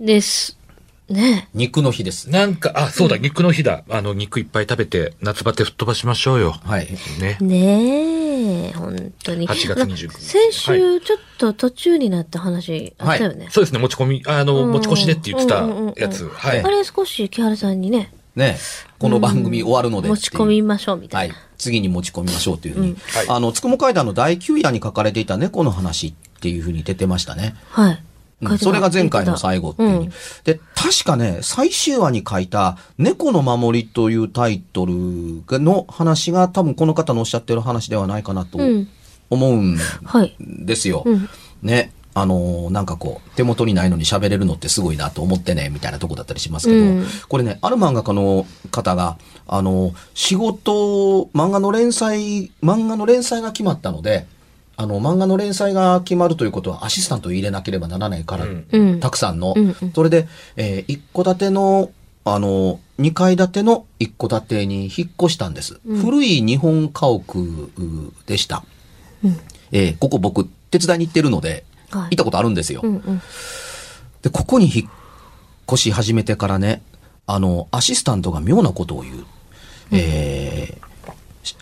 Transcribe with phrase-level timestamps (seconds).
[0.00, 0.56] です。
[1.08, 2.30] ね肉の日です。
[2.30, 3.84] なんか、あ、そうだ、肉の日だ。
[3.88, 6.52] あの、肉いっぱい食べて、夏バテ吹っ飛ばしましょうよ。
[6.64, 6.88] はい。
[7.20, 7.44] ねえ。。
[7.44, 9.48] ねえ、本当に。
[9.48, 13.46] 8月29日先週、ちょっと途中になった話あったよね。
[13.50, 15.64] そうですね、持ち込み、あの、うん持ち越しでって言ってた
[15.96, 16.28] やつ。
[16.28, 16.68] はいあ。
[16.68, 18.58] れ少し木原さんにね、ね
[18.98, 21.36] この番組終わるので持ち込みましょうみたはいいな。。
[21.56, 22.96] 次に持ち込みましょうというふうに。
[23.12, 27.54] はいあの、つくも階段の第9夜に書かれていた猫の話っていうふうに出てましたね。
[27.70, 28.02] はい。
[28.42, 30.12] うんそれが前回の最後っていうふうん
[30.44, 34.92] で、確かね、最終話に書いた、猫の守りというタイトル
[35.58, 38.88] の話が多分この方のおっしゃってる話ではないかなとうん
[39.30, 40.36] 思うんはい。
[40.38, 41.02] ですよ。
[41.06, 41.28] うん
[41.62, 41.92] ね。
[42.14, 54.26] あのーなんかこう、手元にないのに喋れるのってすごいなと思ってね、みたいなとこだったりしますけど、うんこれね、ある漫画家の方が、あの仕事、漫画の連載、漫画の連載が決まったので、
[54.78, 59.00] あの、漫画の連載が決まるということはアシスタントを入れなければならないから、うんうん。
[59.00, 61.90] たくさんの、うんうんそれで、えー一戸建ての、
[62.24, 65.80] あの、二階建ての一戸建てに引っ越したんです。
[65.86, 68.64] 古い日本家屋うでした。
[69.24, 69.38] うん
[69.72, 72.80] えーここ僕、手伝いに行ってるので、はい行ったことあるんですよ。
[72.82, 73.22] うんうん。
[74.22, 74.90] で、ここに引っ
[75.68, 76.82] 越し始めてからね、
[77.26, 79.24] あの、アシスタントが妙なことを言う。
[79.92, 80.86] えー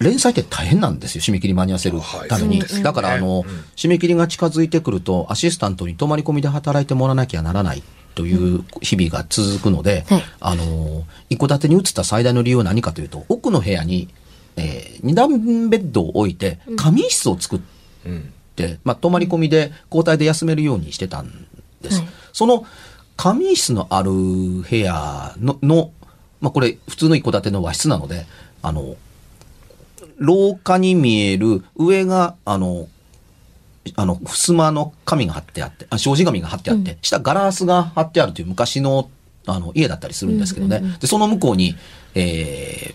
[0.00, 1.22] 連載って大変なんですよ。
[1.22, 2.60] 締め切り間に合わせるために。
[2.60, 7.82] はいねだから、あの、うん締め切りが近づいてくると、アシスタントに泊まり込みで働いてもらわなきゃならない
[8.14, 14.08] という日々が続くので、はいあの、一戸建てに移った最大の理由は何かというと、奥の部屋に、
[14.56, 17.60] えー二段ベッドを置いて、仮眠室を作っ
[18.06, 18.32] うん。
[18.84, 21.46] まあ、泊まり込みで交代で休めるようにしてたん
[21.82, 21.98] です。
[21.98, 22.66] はいその
[23.16, 25.92] 仮眠室のある部屋の、の
[26.40, 28.26] まあ、これ普通の一戸建ての和室なので、
[28.60, 28.96] あの、
[30.18, 32.88] 廊下に見える上が、あの、
[33.96, 39.10] あの、襖の紙が貼ってあって、あ障子紙が貼ってあって、下ガラスが貼ってあるという昔の、
[39.46, 40.76] あの、家だったりするんですけどね。
[40.76, 41.74] うんうんうんで、その向こうに、
[42.14, 42.94] え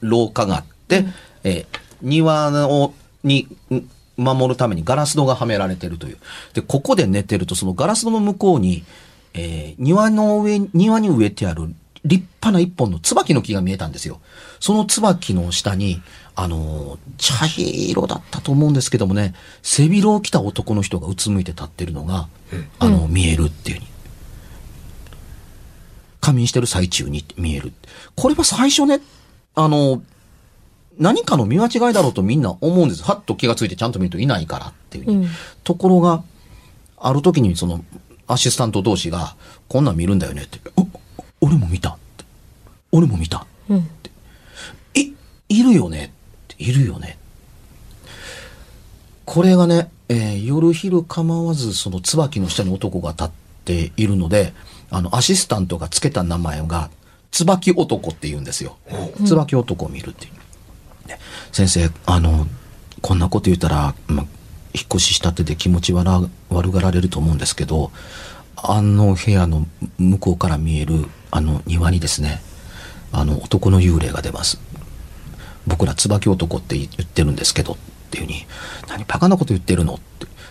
[0.00, 1.04] 廊下があって、
[1.44, 6.18] えー庭を、に、ん守るためにガラス戸がはめられてるという。
[6.52, 8.84] で、ここで寝てると、そのガラス戸の向こうに、
[9.32, 14.20] えー庭の上、庭に植えてある立派な一本の椿の木が見えたんですよ。
[14.60, 16.02] その椿の下に、
[16.36, 22.28] あのー茶色だったと思うんですけどもね、背広を着た男の人がうつむいて立ってるのが、
[22.78, 23.86] あの、見えるっていうに。
[26.20, 27.72] 仮眠してる最中に見える。
[28.16, 29.00] これは最初ね、
[29.54, 30.02] あの、
[30.98, 33.02] 何かの見間違いだろうとみんな思うんです。
[33.02, 35.16] はっと気がついてちゃんと見るといないからっていうふうに。
[35.26, 35.30] うん
[35.62, 36.22] ところが、
[36.98, 37.84] ある時にその、
[38.26, 39.36] アシスタント同士が、
[39.68, 40.58] こんなん見るんだよねって。
[41.40, 42.24] 俺も見たって。
[42.90, 43.46] 俺も見た。
[43.68, 43.88] うん。
[44.94, 45.12] い、
[45.48, 47.18] いるよねっているよね。
[49.34, 53.30] これがね、えー夜昼構わずその椿の下に男が立っ
[53.64, 54.52] ているので、
[54.90, 56.88] あの、アシスタントがつけた名前が、
[57.32, 58.76] 椿男って言うんですよ。
[59.26, 61.08] 椿男を見るっていう。
[61.08, 61.18] で
[61.50, 62.46] 先生、あの、
[63.00, 64.22] こんなこと言ったら、ま、
[64.72, 66.06] 引っ越ししたてで気持ち悪
[66.50, 67.90] 悪がられると思うんですけど、
[68.54, 69.66] あの部屋の
[69.98, 72.40] 向こうから見えるあの庭にですね、
[73.10, 74.60] あの男の幽霊が出ます。
[75.66, 77.78] 僕ら椿男って言ってるんですけど
[78.14, 78.46] っていうふうに、
[78.88, 79.94] 何バカなこと言ってるの？
[79.94, 79.98] っ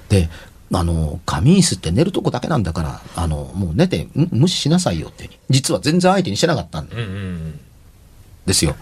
[0.10, 0.22] て。
[0.24, 0.30] で、
[0.74, 4.30] あの、仮眠室って寝るとこだけなんだから、あの、もう寝て、ん？
[4.32, 5.30] 無視しなさいよって。
[5.50, 6.90] 実は全然相手にしてなかったん
[8.46, 8.76] ですよ。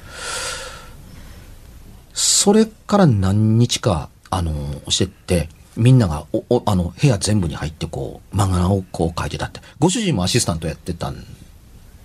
[2.14, 9.62] それから何日か、あの、してって、みんなが、お、お、あの、部屋全部に入ってこう、漫画をこう書いてたって。
[9.80, 11.24] ご主人もアシスタントやってたん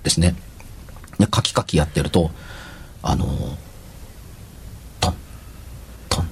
[0.04, 0.36] ですね。
[1.18, 2.30] で、カキカキやってると、
[3.02, 3.26] あの、
[5.00, 5.14] トン、
[6.08, 6.28] トン、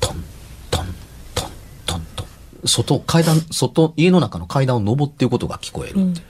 [0.00, 0.24] トン、
[0.70, 0.94] トン、
[1.34, 1.50] トン、
[1.86, 2.24] トンと、
[2.64, 6.22] 外、階段、外、家の中の階段を登っていることが聞こえるって。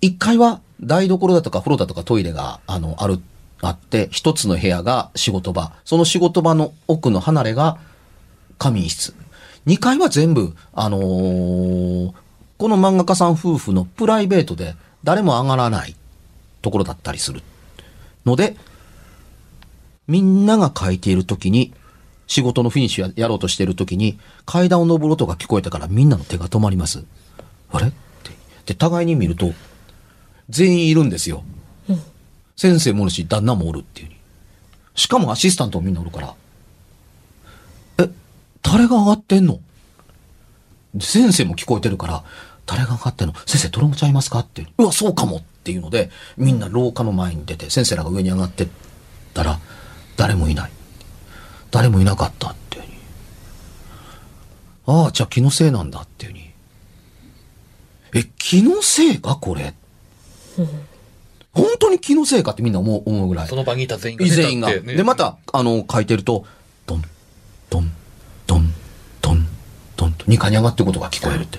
[0.00, 3.20] 一階は台所だとか風呂だとかトイレが、あの、ある、
[3.60, 5.72] あって、一つの部屋が仕事場。
[5.84, 7.78] その仕事場の奥の離れが
[8.58, 9.14] 仮眠室。
[9.66, 12.12] 二階は全部、あのー
[12.60, 15.96] この漫画家さん夫婦のプライベートで誰も上がらない
[16.60, 17.40] ところだったりする。
[18.26, 18.54] ので、
[20.06, 21.72] みんなが書いているときに、
[22.30, 24.16] 仕事のフィニッシュややろうとしているときに、
[24.46, 27.02] 階段を登る音が聞こえたからみんなの手が止まります。
[27.72, 27.88] あれ？
[27.88, 28.30] って。
[28.66, 29.52] で、互いに見ると、
[30.48, 31.42] 全員いるんですよ。
[32.56, 34.16] 先生もおるし、旦那もおるっていうに。
[34.94, 36.34] しかもアシスタントもみんなおるから。
[37.98, 38.08] え、
[38.62, 39.58] 誰が上がってんの？
[40.94, 42.22] で先生も聞こえてるから、
[42.64, 43.34] 誰が上がってんの？
[43.44, 44.68] 先生、ドラムちゃいますかって。
[44.78, 48.68] うわ、そうかもっていうので、みんな廊下の前に出て、先生らが上に上がってっ
[49.34, 49.58] たら、
[50.16, 50.70] 誰もいない。
[51.70, 52.88] 誰もいなかったっていうに。
[54.86, 56.50] ああ、じゃあ気のせいなんだっていうに。
[58.14, 59.74] え、気のせいかこれ？
[61.52, 63.56] 本当に気のせいかってみんな思う思うぐらいそ。
[63.56, 64.68] の場にいた全員が出たって全員が。
[64.70, 66.44] ねで、また、あの、書いてると、
[66.86, 67.02] ドン、
[67.70, 67.90] ドン、
[68.46, 68.72] ドン、
[69.20, 69.46] ドン、
[69.96, 71.58] ドンと2階に上がってることが聞こえるって。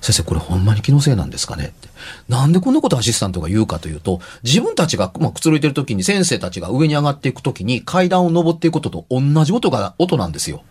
[0.00, 1.66] 先生、これほんまに気のせいなんですかね？
[1.66, 1.88] って。
[2.28, 10.62] なんでこんなことアシスタントが言うかというと、自分たちが、まあ、くつろいでる時に先生たちが上に上がっていく時に階段を登っていくことと同じ音が、音なんですよ。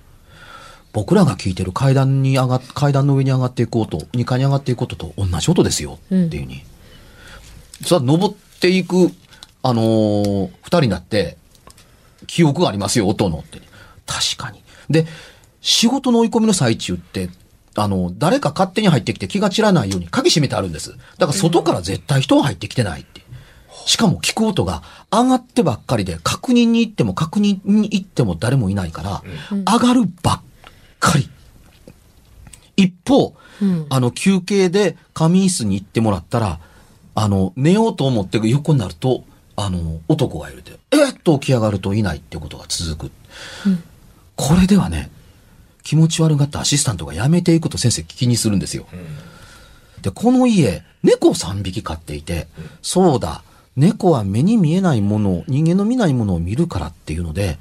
[0.93, 5.99] 僕らが聞いてる階段に上がっ、階段の上に上がっていく音、2階に上がっていく音とと同じ音ですよ。
[6.05, 6.63] っていうふうに。
[7.83, 9.11] それは登っていく、
[9.61, 11.37] あのー二人になって、
[12.25, 13.59] 記憶がありますよ、音のって。
[14.05, 14.63] 確かに。
[14.89, 15.05] で、
[15.61, 17.29] 仕事の追い込みの最中って、
[17.79, 20.97] あの、誰か勝手に入ってきて気が散らないように鍵閉めてあるんです。
[21.19, 23.21] だから外から絶対人は入ってきてないって。
[23.85, 24.81] しかも聞く音が
[25.11, 30.41] 上がってばっかりで、確認に行っても確認に行っても誰もいないから、上がるばっ
[30.99, 31.29] かり。
[32.75, 33.35] 一方、
[33.89, 36.59] あの、休憩で仮眠室に行ってもらったら、
[37.15, 39.23] あの、寝ようと思って横になると、
[39.55, 43.11] あの、男がいるって、えっと起き上がるといないってことが続く。
[44.35, 45.09] これではね、
[45.87, 48.85] 気持ち悪がったアシスタントが辞めていくと先生気にするんですよ。
[50.01, 52.47] で、この家、猫を3匹飼っていて、
[52.81, 53.41] そうだ、
[53.77, 57.57] 猫は目に見えないものを、人間の見ないものを見るからっていうので、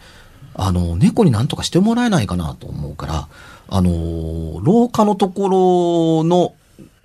[0.55, 3.29] あの、猫に何とかしてもらえないかなと思うから、
[3.69, 6.55] あの、廊下のところの、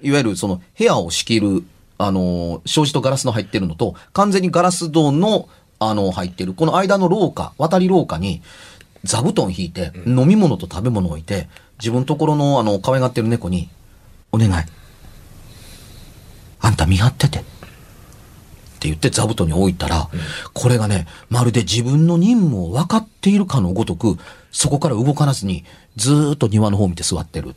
[0.01, 1.63] いわゆるその部屋を仕切る、
[1.99, 5.47] あの、障子とガラスの入ってるのと、完全にガラス戸の、
[5.77, 8.41] あの、入ってる、この間の廊下、渡り廊下に、
[9.03, 11.49] 座布団引いて、飲み物と食べ物を置いて、
[11.79, 13.69] 自分のところの、あの、可愛がってる猫に、
[14.31, 14.63] お願い。
[16.59, 17.39] あんた見張ってて。
[17.39, 17.43] っ
[18.81, 20.09] て言って座布団に置いたら、
[20.53, 24.17] これがね、まるで自分の任務を分かっているかのごとく、
[24.51, 25.65] そこから動かずに、
[25.97, 27.55] ずーっと庭の方を見て座ってる。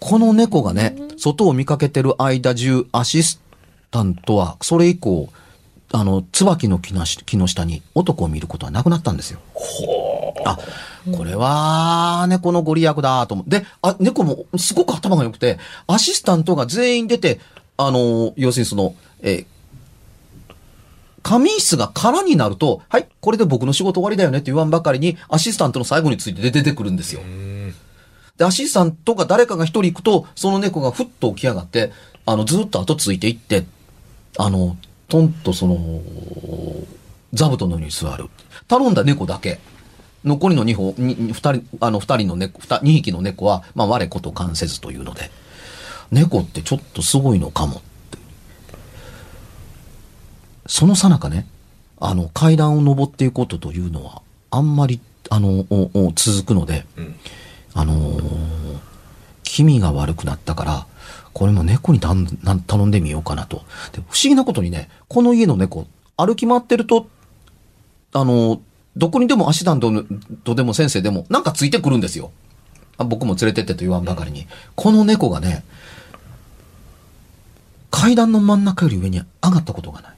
[0.00, 3.40] この猫がね、外を見かけてる間中、アシス
[3.90, 5.30] タントは、それ以降、
[5.92, 9.40] あの、椿の木のし木の下に男を見ることはなくなったんですよ。
[10.44, 10.58] あ、
[11.16, 13.50] これは、猫のご利益だと思う。
[13.50, 17.40] で、あ、猫もすごく頭が良くて、アシスタントが全員出て、
[17.76, 19.46] あの、要するにその、えー
[21.20, 27.20] 仮眠室が空になると、はい、これで僕の仕事終わりだよねって言わんばかりに、アシスタントの最後について出てくるんですよ。
[28.38, 31.92] で、アシスタントが誰かが一人行くと、その猫がふっと起き上がって、
[32.24, 33.66] あの、ずっと後ついていって、
[34.38, 34.76] あの、
[35.08, 35.78] トンとその、
[37.32, 38.26] 座布団の上に座る。
[38.66, 39.58] 頼んだ猫だけ。
[40.24, 45.30] 残りの二本、にに二人、あの、二人の猫、二二匹の猫は、まあ、我こと関せずというので、
[46.10, 48.18] 猫ってちょっとすごいのかもって。
[50.66, 51.46] そのさなかね、
[52.00, 55.00] あの、階段を登っていくことというのは、あんまり、
[55.30, 56.84] あの、おお続くので、
[57.74, 58.78] あのー
[59.50, 60.86] 気味が悪くなったから、
[61.32, 62.14] これも猫に頼
[62.86, 63.58] んでみようかなと。
[63.92, 67.08] で不思議なことにね、この家の猫、歩き回ってると、
[68.12, 68.60] あの
[68.96, 69.92] どこにでもアシスタント
[70.44, 72.32] とでも先生でも、なんかついてくるんですよ。
[72.98, 74.48] 僕も連れてってと言わんばかりに。
[74.74, 75.62] この猫がね、
[77.90, 80.12] 階段の真ん中より上に上がったことがない。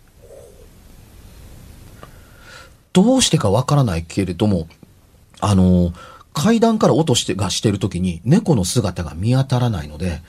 [2.92, 4.66] どうしてかわからないけれども、
[5.40, 5.92] あの、
[6.32, 10.22] 階段から音してがしてる時に猫の姿が見当たらないので、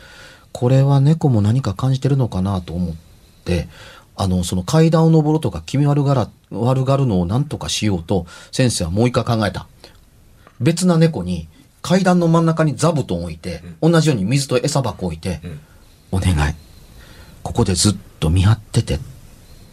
[0.51, 2.95] これは猫も何か感じてるのかなと思っ
[3.45, 3.67] て、
[4.15, 9.67] あの、その階段を登るとか気味悪がら、悪がるのを何とかしようと、先生はもう一回考えた。
[10.59, 11.47] 別な猫に
[11.81, 15.41] 階段の真ん中に座布団を置いて、同じように水と餌箱を置いて、
[16.11, 16.53] お願い。
[17.43, 18.99] ここでずっと見張っててっ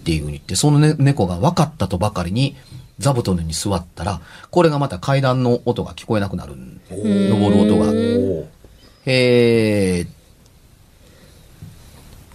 [0.04, 2.56] ていうふうに言って、その、ね、猫が分かったとばかりに
[2.98, 4.20] 座布団に座ったら、
[4.50, 6.54] これがまた階段の音が聞こえなくなる。
[6.90, 7.92] 登る音が。
[9.04, 10.17] へー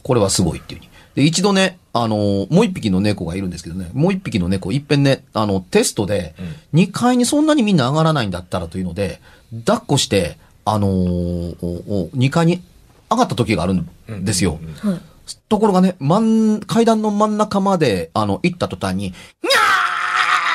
[0.04, 0.92] これはすごいっていうふうに。
[1.16, 6.36] で、一度ね、あのーもう一匹の猫がいるんですけどね、もう一匹の猫、いっぺんね、あの、テストで、
[6.74, 9.22] 2階にそんなにみんな上がらないんだったらというので、
[9.66, 12.62] 抱っこして、あのーおお2階に
[13.12, 13.88] 上がった時があるん
[14.26, 14.60] ですよ。
[14.82, 15.02] はい。
[15.48, 19.14] ところがね、真ん、階段の真ん中まで、あの、行った途端に、に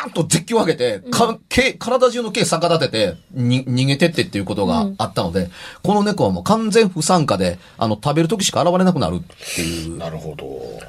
[0.08, 5.50] ゃーんと絶叫を上げて、か、毛、体中の毛逆立てて、に、逃げてってっていうことがあったので、
[5.82, 10.44] この猫はもう完全不参加で、あの、食べる時しか現れなくなるっていうなるほど。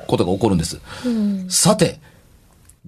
[0.08, 0.80] ことが起こるんです。
[1.06, 1.50] うん。
[1.50, 2.00] さて、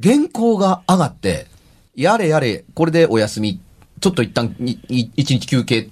[0.01, 1.47] 原稿が上がって、
[1.95, 3.59] やれやれ、これでお休み、
[3.99, 5.89] ちょっと一旦一日休憩、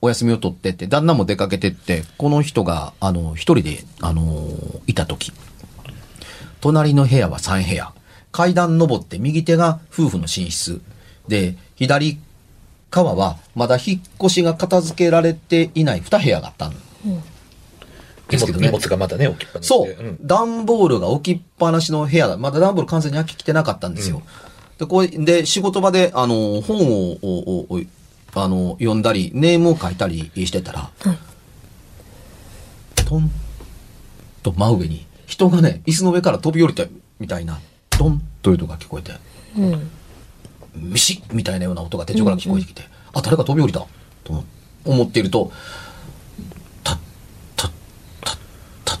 [0.00, 4.48] お休みを取ってって、旦那も出かけてって、この人が、あの、一人で、あの
[4.86, 5.32] いた時、
[6.60, 7.92] 隣の部屋は3部屋。
[8.32, 10.80] 階段登って右手が夫婦の寝室。
[11.28, 12.18] で、左
[12.90, 16.74] 側はまだ引っ越しが片付けられていない2部屋があったん
[18.28, 22.36] ですけどね荷物がまだね、置きっぱなしそでう、段ボールが置きっぱなしの部屋だ。
[22.36, 24.22] まだ段ボール完全に開ききてなかったんですよ。
[24.78, 27.68] で、こう、で、仕事場で、あの、本を、
[28.34, 31.18] あの、読んだり、ネームを書いたりしてたら、はい。
[33.04, 33.30] トン
[34.42, 36.84] と真上に、人がね、椅子の上から飛び降りた
[37.20, 37.60] みたいな、
[37.98, 39.12] トンという音が聞こえて、
[39.56, 39.90] うん。
[40.74, 42.82] ミシッみたいなような音が手帳から聞こえてきて、
[43.12, 43.80] あ、誰か飛び降りた
[44.24, 44.44] と思
[44.84, 45.52] 思っていると、
[46.82, 46.98] タッ
[47.56, 47.70] タッ
[48.20, 48.36] タッ
[48.84, 48.98] タッ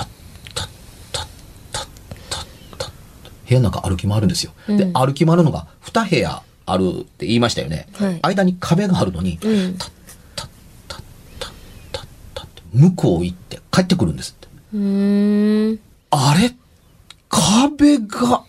[0.00, 0.08] タッ
[0.52, 0.66] タッ
[1.12, 1.26] タッ
[1.72, 1.86] タッ
[2.30, 2.46] タッ
[2.78, 2.90] タッ
[3.48, 4.52] 部屋の中歩き回るんですよ。
[4.68, 7.88] で、うん歩き回るのが2部屋あるって言いましたよね。
[7.94, 9.90] はい間に壁があるのに、うんタッ
[10.36, 10.48] タッ
[10.88, 11.00] タッ
[11.38, 11.60] タッ
[11.92, 14.46] タッタッって向こう行って帰ってくるんですって。
[16.10, 16.54] あれ
[17.70, 18.44] 壁が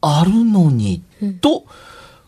[0.00, 1.02] あるのに、
[1.40, 1.66] と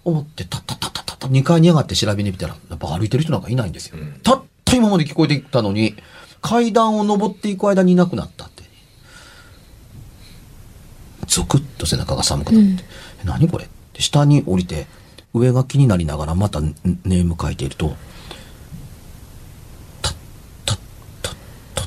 [0.04, 3.96] 思って、たったたったたった2階に上がって調べに見たら、やっぱ歩いてる人なんかいないんですよ。
[4.22, 5.96] たった今まで聞こえてきたのに、
[6.40, 8.62] 階段を登っていく間にいなくなったって。
[11.26, 12.84] ゾクッと背中が寒くなって、
[13.22, 13.64] え何これ？
[13.64, 14.86] って下に降りて、
[15.32, 16.74] 上が気になりながらまたネ
[17.04, 17.94] ネーム書いていると、
[20.02, 20.14] たっ
[20.66, 20.78] たっ
[21.22, 21.34] たっ
[21.74, 21.86] たっ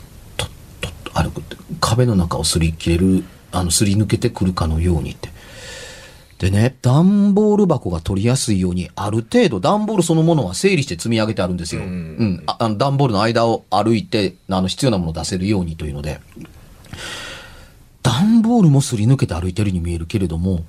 [0.82, 1.58] たった歩くって
[1.96, 5.30] 壁の中をすり切れるあのすり抜けてくるかのようにって。
[6.38, 16.20] でね段ボール箱が取りやすいようにある程度段ボールそのものは整理して積み上げてあるんですよ、うんうんああの段ボールの間を歩いてあの必要なものを出せるようにというので。
[18.04, 20.64] 段ボールもすり抜けて歩いてるように見えるけれども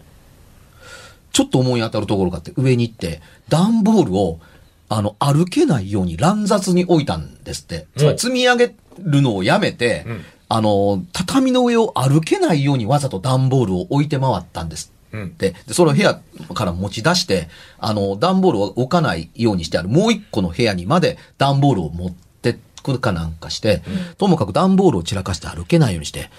[1.37, 4.41] ちょっと思い当たるところがあって、上に行って、段ボールを、
[4.89, 7.87] あの、歩けないように乱雑に置いたんですって。
[7.95, 14.93] つまり積み上げるのをやめて、んあの、畳の上を歩けないようにわざと段ボールを置いて回ったんです。
[15.13, 15.37] うん。
[15.37, 16.21] で、でそれを部屋
[16.55, 17.49] から持ち出して、
[17.79, 23.83] あの、段ボールを置かないようにしてあるもう一個の部屋にまで段ボールを持ってくるかなんかして、
[24.19, 26.31] ともかく段ボールを散らかして歩けないようにして、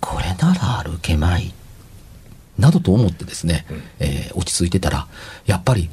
[0.00, 1.52] これなら歩けまい。
[2.58, 3.66] などと思ってですね、
[3.98, 5.08] えー落ち着いてたら、
[5.46, 5.90] やっぱり、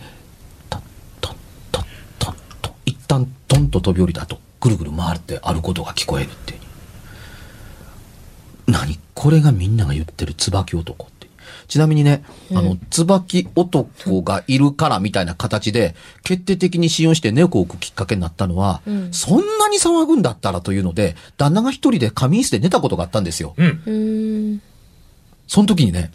[0.70, 0.82] トン
[1.22, 1.36] トン
[1.72, 1.86] トン
[2.20, 6.60] トンと、一旦トンと飛び降りた後、ぐるぐる回って歩くことが聞こえるっていう。
[8.68, 9.00] 何？
[9.14, 11.18] これがみんなが言ってる椿男って。
[11.68, 23.54] ちなみにね、あの、椿男がいるからみたいな形で、決定的に使用して猫を置くきっかけになったのは、うんそんなに騒ぐんだったらというので、旦那が一人で仮眠室で寝たことがあったんですよ。
[23.58, 24.62] うん。
[25.48, 26.12] その時にね、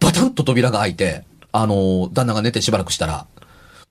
[0.00, 3.26] バタンと扉が開いて、あのー旦那が寝てしばらくしたら、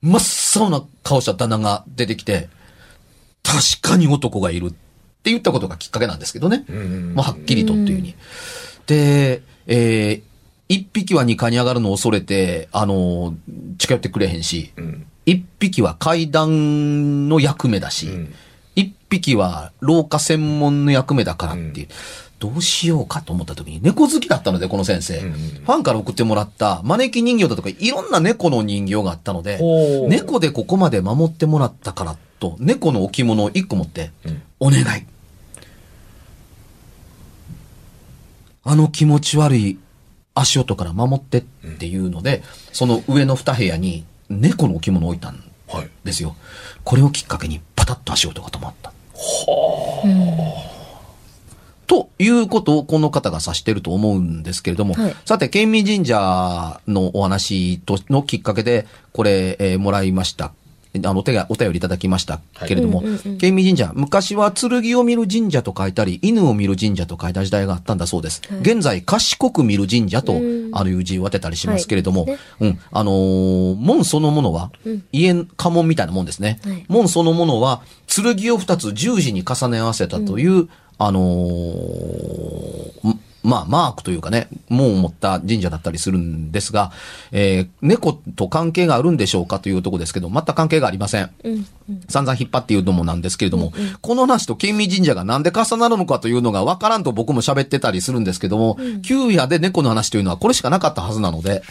[0.02, 2.50] 真っ青な顔した旦那が出てきて、
[3.44, 4.87] 確かに男がいるって
[5.26, 6.66] 言ったことがきっかけなんですけどね。
[6.70, 8.16] うんまあ、はっきりとっていうふうに。
[8.88, 10.28] で、えー
[10.70, 15.06] 一匹は二階に上がるのを恐れて、あのー近寄ってくれへんし、うん。
[15.26, 18.34] 一匹は階段の役目だし、うん
[18.76, 21.88] 一匹は廊下専門の役目だからっていう、
[22.38, 25.18] どうしようかと思った時に、猫好きだったので、この先生。
[25.18, 29.60] うんファンから送ってもらった招き人形だとか、いろんな猫の人形があったので
[30.08, 35.06] 猫でここまで守ってもらったからと、猫の置物を一個持って、うんお願い。
[38.64, 39.80] あの気持ち悪い
[40.36, 45.90] 足音から守ってっていうので、その上の二部屋に猫の置物を置いたんはい。
[46.04, 46.36] ですよ。
[46.84, 48.92] これをきっかけにパタッと足音が止まった。
[51.88, 60.52] ということをこの方が指してると思うんですけれども、はいさて、県民神社のお話とのきっかけで、これ、えーもらいました。
[61.04, 63.04] あの、お手が、お便りいただきましたけれども、
[63.40, 68.42] 県民神社、昔は剣を見る神社と書いたり、犬を見る神社と書いた時代があったんだそうです。
[68.50, 68.60] はい。
[68.60, 70.70] 現在、賢く見る神社と、うん。
[70.74, 72.32] あのいう字を当てたりしますけれども、はい。
[72.32, 75.04] でうん、あのー門そのものは、うん。
[75.12, 76.60] 家、家紋みたいなもんですね。
[76.64, 76.86] はい。
[76.88, 86.92] 門そのものは、剣を二つ十字に重ね合わせたという、あのーんまあ、マークというかね、門を持った神社だったりするんですが、
[87.32, 91.30] えー猫と関係があるんでしょうかというところですけど、全く関係がありません。
[91.44, 91.66] うん
[92.10, 101.62] 散々引っ張って言うのもなんですけれども、この話と県民神社がなんで重なるのかというのがわからんと僕も喋ってたりするんですけども、旧夜で猫の話というのはこれしかなかったはずなので、はい。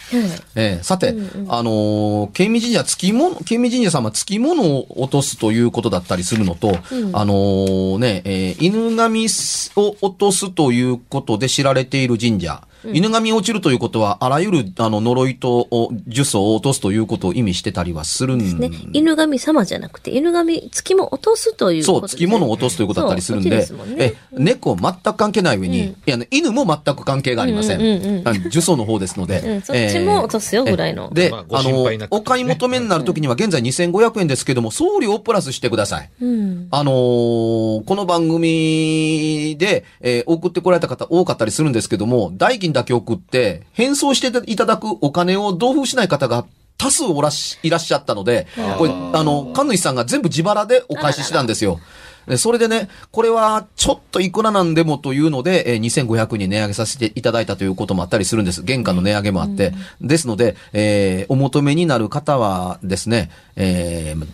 [0.55, 1.15] えーさて、
[1.49, 6.69] あのー、県民神社、月物、県民神社様、月物を落とすということだったりするのと、
[7.13, 9.27] あのーね、えー犬神
[9.75, 12.61] を落とすということで知られている神社。
[12.85, 22.17] 犬神落ちるということは、あらゆる、あの、呪いと、お呪詛を落とすということを意味してたりはするんね、犬神様じゃなくて、犬神、月も落とすというそう、ことですね。
[22.19, 24.05] 付き物を落とすということだったりするんで、そうこっちすもんね。
[24.05, 25.87] え、猫全く関係ない上に、うん。
[25.87, 27.79] いや、ね、犬も全く関係がありません。
[27.79, 29.39] うんうんうんあの呪詛の方ですので。
[29.39, 36.09] うんそっちも落とすよぐらいのえで、まあごあのお買い求めになるときには現在2500円ですけども、送料をプラスしてください。
[36.21, 36.67] うん。
[36.71, 46.45] あのーこの番組で、えー送ってこられた方多かったりするんですけども、代金だけ送って、返送していただくお金を同封しない方が
[46.77, 48.47] 多数おらし、いらっしゃったので、
[48.77, 51.79] これ、あの、神主さんが全部自腹でお返ししたんですよ。
[52.27, 58.65] でそれでね、これはちょっといくらなんでもというので、えー2500円に値上げさせていただいたということもあったりするんです。
[58.65, 59.73] 原価の値上げもあって。
[60.01, 64.27] ですので、えーお求めになる方はですね、えー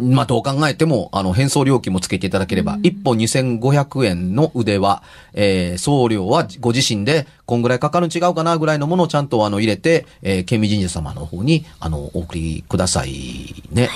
[0.00, 5.02] まあ、どう考えても、あの、変装料金もつけていただければ、1本2500円の腕は、
[5.32, 13.88] えー送料はご自身で、こんぐらいかかるん違うかなぐらいのものをちゃんと、あの、入れて、えー、県民神社様の方に、あの、お送りくださいね。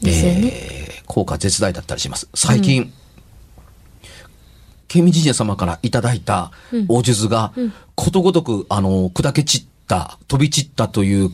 [0.00, 0.52] ですよね。
[0.54, 2.28] えー効果絶大だったりします。
[2.32, 2.90] 最近、
[4.88, 6.52] 県民神社様からいただいた
[6.88, 7.52] お数珠が、
[7.94, 11.30] ことごとく、あの、砕け散った、飛び散ったという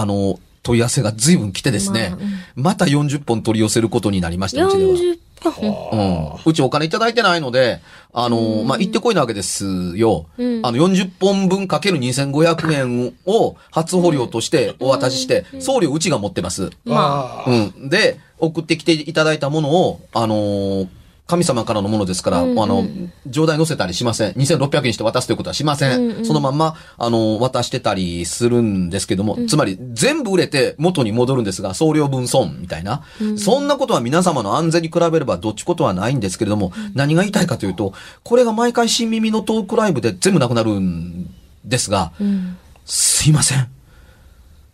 [0.00, 2.14] あの、問い合わせが随分来てですね、
[2.56, 4.92] また40本取り寄せることになりました、うちでは。
[4.92, 5.18] 40
[5.50, 5.90] 本。
[5.92, 6.50] うん。
[6.50, 7.80] うちお金いただいてないので、
[8.12, 10.26] あの、まあ、行ってこいなわけですよ。
[10.38, 16.70] うんあの、40本分かける2500円を初保料としてお渡しして、送料うちが持ってます。
[16.84, 17.88] まあうん。
[17.90, 20.88] で、送ってきていただいたものを、あのー
[21.26, 22.86] 神様からのものですから、うんうんあの、
[23.26, 24.32] 上代載せたりしません。
[24.32, 26.00] 2600円にして渡すということはしません。
[26.00, 33.02] うんうんそのまんま、あの、渡してたりするんですけども、つまり、全部売れて元に戻るんですが、送料分損みたいな。
[33.36, 41.30] そんなことは皆様の安全に比べればどっちことはないんですけれども、何が言いたいかというと、これが毎回新耳のトークライブで全部なくなるん
[41.64, 42.56] ですが、うん。
[42.84, 43.68] すいません。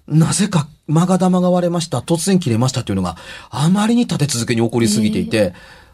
[0.09, 3.17] なぜか、マガ玉が割れました、突然切れましたというのが、
[3.51, 5.53] あまりに立て続けに起こりすぎていて、うん、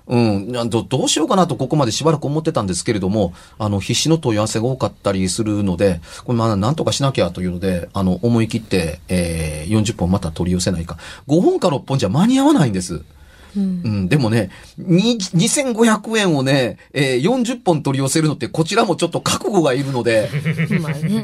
[0.08, 10.96] なんとどうしようかなとここまでしばらく思ってたんですけれども、あの、必死の問い合わせが多かったりするので、これまあなんとかしなきゃというので、あの、思い切って、えー、40本また取り寄せないか。
[11.26, 13.02] 5本か6本じゃ間に合わないんです。
[13.56, 13.62] うん。
[13.84, 20.30] うん、でもね、に2500円をね、えー、40本取り寄せるのってこちらもちょっと覚悟がいるので。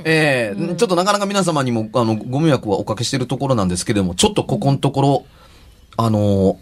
[0.04, 5.24] ええちょっとなかなか皆様にも、あの、ご迷惑はおかけしているところなんですけれども、ちょっとここのところ、
[5.96, 6.58] あの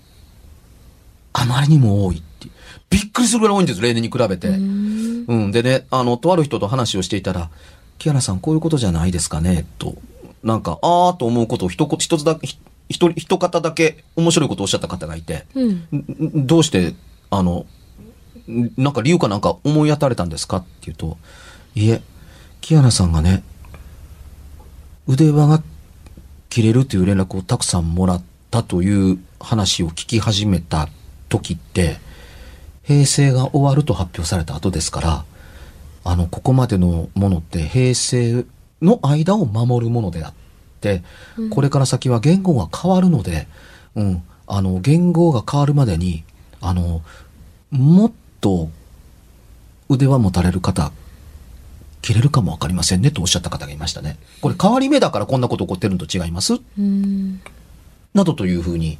[1.33, 2.49] あまりにも多いって
[2.91, 4.49] びっくりするぐらい多いんです、例年に比べて。
[4.49, 5.25] うん。
[5.29, 5.53] うん。
[5.53, 7.51] でね、あの、とある人と話をしていたら、
[7.99, 9.95] 木原さん、こういうことじゃないですかね、と。
[10.43, 16.47] なんか、あーと思うことを一言、一つだけ、ひ一人、一方だけ面白いことをおっしゃった方がいて、うん。
[16.47, 16.95] どうして、
[17.31, 17.67] あの、
[18.49, 21.17] んなんか理由かなんか思い当たれたんですかっていうと、
[21.77, 22.03] いえ、
[22.61, 23.45] 木原さんがね、
[25.07, 25.63] 腕輪が
[26.49, 30.89] 切れるという連絡をたくさんもらったという話を聞き始めた
[31.31, 31.99] 時って、
[32.83, 35.25] 平成が終わると発表された後ですから、
[36.05, 38.45] あの、ここまでのものって平成
[38.83, 40.33] の間を守るものであっ
[40.81, 41.03] て、
[41.51, 43.47] これから先は言語が変わるので、
[43.95, 46.25] うん、あの、言語が変わるまでに、
[46.61, 47.03] あの、
[47.71, 48.69] もっと
[49.89, 50.93] 腕は持たれる方、
[52.03, 54.19] 切れるかもわかりませんねとおっしゃった方がいましたね。
[54.41, 56.55] これ変わり目だからこんなこと起こってるのと違います？
[56.55, 57.41] うん。
[58.15, 58.99] などというふうに、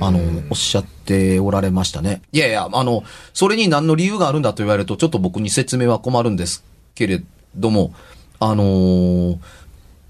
[0.00, 2.22] あの、おっしゃっておられましたね。
[2.32, 7.22] いやいや、あの、それに何の理由があるんだと言われると、ちょっと僕に説明は困るんですけれ
[7.56, 7.92] ども、
[8.40, 9.38] あのー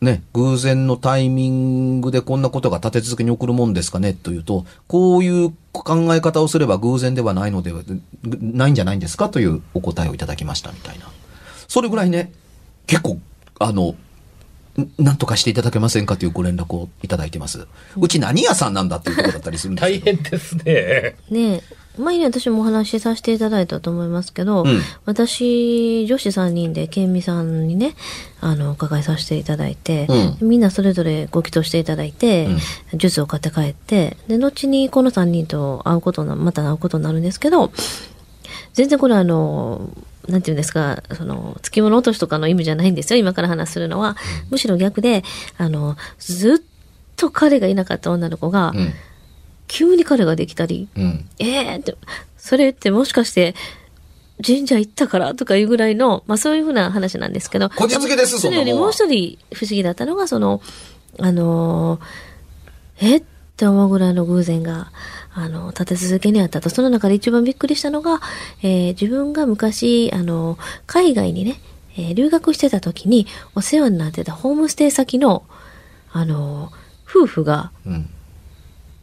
[0.01, 7.83] ね、偶然のタイミングでこんなことが立て続けに起こるもんですかねというと、こういう考え方をすれば偶然ではないのでは、
[8.23, 11.07] ないんじゃないんですかというお答えをいただきましたみたいな。
[11.67, 12.33] それぐらいね、
[12.87, 13.19] 結構、
[13.59, 13.97] あの、ん
[14.99, 17.67] なんとかしていただけませんかというご連絡をいただいてます。
[17.97, 20.23] うち何屋さんなんだっていうところだったりするんです大けど。
[20.23, 21.17] 変ですね。
[21.31, 21.63] ねえ、
[22.01, 27.95] 前に私もお話しさせていただいたと思いますけど、うん私、女子3人で、健美さんにね、
[28.41, 30.07] あの、お伺いさせていただいて、
[30.41, 32.49] うみんなそれぞれご祈祷していただいて、
[32.95, 37.73] ジュースを買って帰って、で、後にこの3人と会うことな、また会うことになるんですけど、
[38.79, 39.91] 全然これあの、
[40.29, 44.17] なんていうんですか、その、付き物落としとかの意味じゃないんですよ、今から話するのは。
[44.51, 45.25] むしろ逆で、
[45.57, 46.67] あの、ずっ
[47.17, 48.95] と彼がいなかった女の子が、うん。
[49.67, 51.29] 急に彼ができたり、うん。
[51.41, 51.97] ええって、
[52.37, 53.57] それってもしかして、
[54.47, 57.71] 神社行ったからとかいうぐらいの、まあそういうふうな話なんですけど。
[57.71, 60.63] こじつけですそれよりもう一人不思議だったのが、その、
[61.19, 62.01] あのー
[63.01, 63.23] えっ
[63.57, 64.93] て思うぐらいの偶然が、
[65.39, 66.69] あの、立て続けにあったと。
[66.69, 68.21] その中で一番びっくりしたのが、
[68.63, 71.61] えー自分が昔、あの、海外にね、
[71.97, 75.45] えー留学してた時にお世話になってたホームステイ先の、
[76.13, 76.73] あの、
[77.09, 78.11] 夫婦が、うん。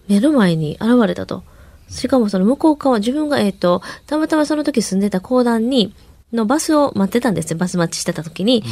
[0.08, 1.44] 目の前に現れたと。
[1.88, 5.96] しかもその向こう側、自分が、えっ、と、たまたまその時住んでた公団に、
[6.34, 7.58] のバスを待ってたんですよ。
[7.58, 8.64] バス待ちしてた時に、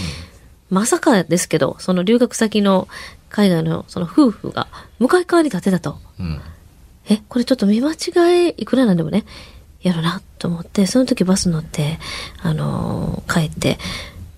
[0.70, 2.88] まさかですけど、その留学先の
[3.30, 4.68] 海外のその夫婦が
[5.00, 5.98] 向かい側に立てたと。
[6.20, 6.42] うん。
[7.10, 9.26] え、これちょっと見間違い、いくらなんでもね、
[9.82, 12.00] やるなと思って、その時バス乗って、
[12.42, 13.78] あのー帰って、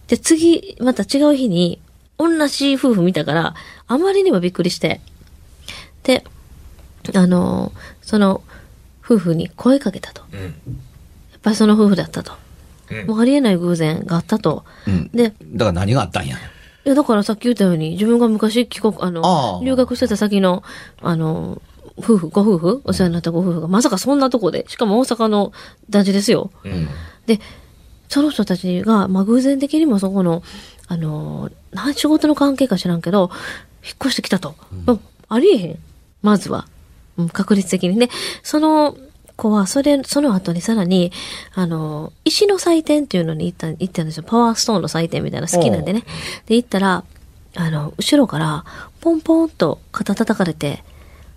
[0.07, 1.79] で、次、また違う日に、
[2.17, 3.55] 同じ夫婦見たから、
[3.87, 5.01] あまりにもびっくりして、
[6.03, 6.23] で、
[7.13, 8.41] あのーその
[9.03, 10.23] 夫婦に声かけたと。
[10.31, 10.49] やうん。
[10.49, 10.51] っ
[11.43, 12.33] ぱりその夫婦だったと。
[12.33, 12.35] う
[13.03, 14.63] んもうありえない偶然があったと。
[14.87, 15.09] うん。
[15.11, 16.37] で、だから何があったんや？
[16.37, 16.39] い
[16.89, 20.63] や、だからさっき言ったように、自分が昔帰国、あの、ああ留学してた先の、
[21.01, 21.61] あの、
[21.97, 25.53] 夫婦、ご夫婦お世話になったご夫婦が、まさかそんなとこで、しかも大阪の
[25.89, 26.51] 団地ですよ。
[26.63, 26.87] うん。
[27.25, 27.39] で、
[28.09, 30.43] その人たちが、まあ、偶然的にもそこの、
[30.87, 33.31] あの、何仕事の関係か知らんけど、
[33.83, 34.55] 引っ越してきたと。
[34.85, 35.79] まあありえへん。
[36.21, 36.67] まずは。
[37.17, 38.09] うん確率的にね。
[38.43, 38.95] その
[39.35, 41.11] 子は、それ、その後にさらに、
[41.53, 44.23] あの、石の祭典っていうのに行った、行ったんですよ。
[44.23, 46.03] パワーストーンの祭典みたいなの好きなんでね。
[46.45, 47.03] で、行ったら、
[47.55, 48.65] あの、後ろから、
[49.01, 50.83] ポンポンと肩叩かれて、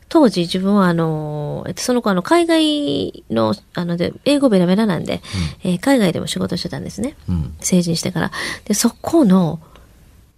[0.09, 5.21] 当時自分はあの、えっと、その子あの、海外の、あの、で、英語ベラベラなんで、
[5.65, 7.17] えー海外でも仕事してたんですね。
[7.29, 7.55] うん。
[7.61, 8.31] 成人してから。
[8.65, 9.61] で、そこの、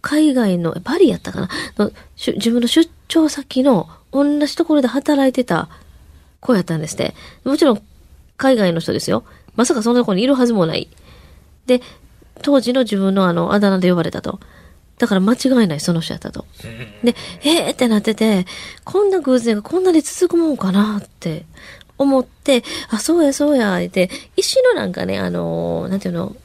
[0.03, 1.49] 海外の、バリやったかな？
[1.77, 5.69] の自分の出張先の同じところで働いてた
[6.41, 7.15] 子やったんですって。
[7.45, 7.83] もちろん、
[8.37, 9.25] 海外の人ですよ。
[9.55, 10.89] まさかそんなところにいるはずもない。
[11.67, 11.81] で、
[12.43, 14.41] 当時の自分のあの、あだ名で呼ばれたと。
[15.01, 16.45] だから間違いないその人やったと。
[17.03, 18.45] で、えーってなってて、
[18.85, 21.47] こんな偶然がこんなに続くもんかなって
[21.97, 26.37] 思って、あ、そうやそうや、って、石のなんかね、あのーなんていうの、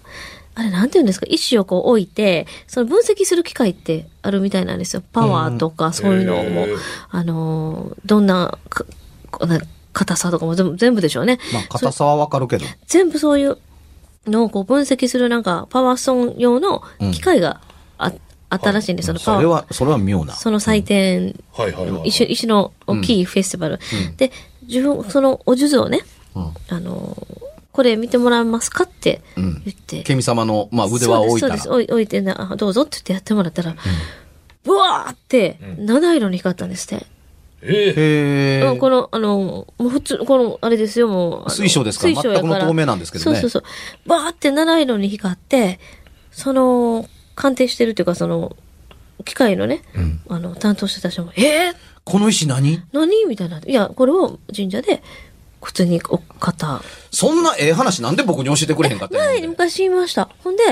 [0.56, 5.04] あれなんていうんですか、石をこう置いて、その分析する機械ってあるみたいなんですよ。
[5.12, 6.78] パワーとかそういうのも、へー
[7.10, 8.58] あのーどんな
[9.92, 11.40] 硬さとかも全部全部でしょうね。
[11.54, 12.66] まあ、硬さはわかるけど。
[12.88, 13.58] 全部そういう
[14.28, 17.62] のをこう分析するなんかパワーストーン用の機械が
[18.56, 19.18] あ,、あったらしいんですよ。
[19.18, 20.34] そのパワーそれは、それは妙な。
[20.34, 22.10] その祭典、はいはいはい。
[22.10, 23.80] 石石の大きいフェスティバル。
[24.18, 24.32] で、
[24.68, 26.02] 自分、そのお数珠をね、
[26.36, 27.16] うんあの、
[27.72, 30.02] これ見てもらえますかってうん言って。
[30.04, 31.58] ケミ様の、まあ、腕輪を置いたら。
[31.58, 31.92] そうです、そうです。
[31.94, 33.76] 置いてな、あどうぞって言ってやってもらったら、
[34.64, 37.06] ブワーって、七色に光ったんですって。
[37.68, 41.50] ええこの、あの、もう普通、この、あれですよ、もう。
[41.50, 42.08] 水晶ですか？
[42.08, 43.68] ら水晶や全くの透明なんですけどねそうそうそ
[44.06, 44.10] う。
[44.10, 45.80] バーって七色に光って、
[46.32, 48.56] その、鑑定してるっていうか、その、
[49.24, 52.82] 機械のね、うんあの、担当してた人も、えー、この石何？
[52.92, 53.26] 何？
[53.26, 53.60] みたいな。
[53.60, 55.02] いや、これを神社で、
[55.64, 56.82] 普通にお方。
[57.10, 60.30] そんなええ話なんで僕に教えてくれへんかったんや前に昔言いました。
[60.44, 60.64] ほんで、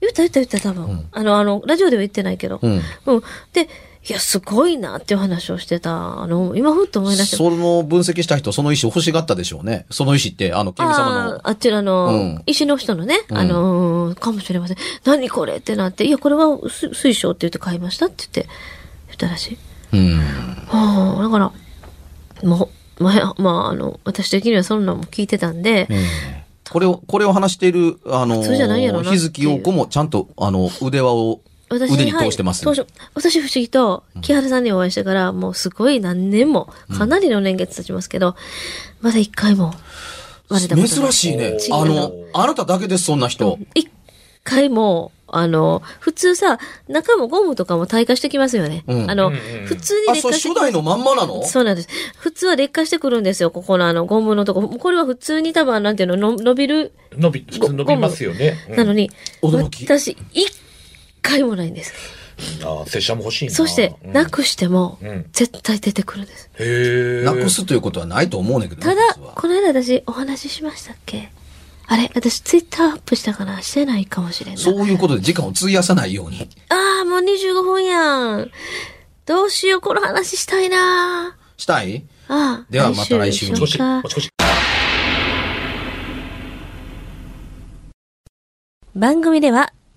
[0.00, 1.08] 言った言った言った多分。
[1.12, 2.58] あの、あの、ラジオでは言ってないけど。
[2.60, 2.80] うん。
[3.06, 3.22] うん。
[3.52, 3.68] で、
[4.08, 6.22] いや、すごいなっていう話をしてた。
[6.22, 7.36] あの、今ふっと思い出して。
[7.36, 9.84] その分析した人、その石欲しがったでしょうね。
[9.90, 11.50] その石って、あの、ケミ様のああ、。
[11.50, 14.76] あちらの、うん石の人のね、うんあのーかもしれません。
[15.04, 18.52] 何これってなって、いや、これは水水晶って言って買いましたって言って、
[19.08, 19.58] 言ったらしい。
[19.92, 20.18] うん。
[20.68, 21.52] はあ、だから、
[22.48, 28.42] もう、まあ、まあ、あの、私的にはそんなのも聞いてたんで、ええこれを、これを話している、あの、
[29.02, 38.34] 日月陽子もちゃんと、あの、腕輪を私腕に通してます、はい当初私不思議と、木原さんにお会いしてから、もうすごい何年も、かなりの年月経ちますけど、
[39.00, 39.72] まだ一回も
[40.48, 41.12] 割れたことない。
[41.12, 41.56] 珍しいね。
[41.70, 43.58] あの、あなただけです、そんな人。
[43.74, 43.88] 一
[44.42, 48.82] 回も、あの、普通さ、中もゴムとかも耐化してきますよね。
[48.88, 51.44] うんあの、うんうん普通にあ、劣化してきます初代のまんまなの？
[51.44, 51.88] そうなんです。
[52.16, 54.68] 普通は劣化してくるんですよ、ここのあの、ゴムのとこ。
[54.68, 56.92] これは普通に多分、なんていうの、の伸びる。
[57.12, 58.58] 伸び、普通伸びますよね。
[58.70, 59.08] うんなのに、
[59.40, 60.50] 驚き私、一
[61.20, 61.92] 回もないんです。
[62.64, 63.54] ああ、拙者も欲しいな。
[63.54, 66.50] そして、うんなくしてもうん、絶対出てくるんです。
[66.58, 67.24] へえ。
[67.24, 71.30] なくすということはないと思うねんけどねただこの間私、お話ししましたっけ？
[71.86, 74.64] あれ私、ツイッターアップしたかなしてないかもしれんない。
[74.64, 76.48] そういうことで時間を費やさないように。
[76.68, 78.50] ああ、もう25分やん。
[79.26, 82.04] どうしよう、この話したいなしたい？
[82.28, 82.66] ああ。
[82.70, 84.30] ではまた来週もちもち。
[88.94, 89.72] 番組では